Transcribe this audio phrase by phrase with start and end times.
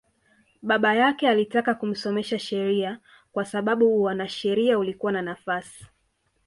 [0.61, 2.99] Baba yake alitaka kumsomesha sheria
[3.31, 5.87] kwa sababu uanasheria ulikuwa na nafasi